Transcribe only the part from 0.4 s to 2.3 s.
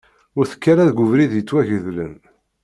tekk ara deg ubrid yettwagedlen.